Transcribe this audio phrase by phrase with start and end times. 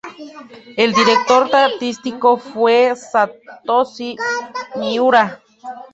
[0.77, 4.17] El director artístico fue Satoshi
[4.75, 5.43] Miura.